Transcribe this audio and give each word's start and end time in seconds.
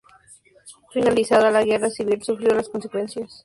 Finalizada 0.91 1.51
la 1.51 1.63
Guerra 1.63 1.91
Civil 1.91 2.23
sufrió 2.23 2.55
las 2.55 2.69
consecuencias 2.69 3.13
de 3.13 3.19
la 3.19 3.23
represión. 3.25 3.29